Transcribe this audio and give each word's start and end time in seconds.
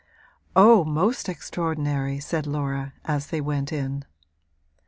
'Oh, 0.55 0.83
most 0.83 1.29
extraordinary!' 1.29 2.19
said 2.19 2.47
Laura, 2.47 2.93
as 3.05 3.27
they 3.27 3.39
went 3.39 3.71
in. 3.71 4.03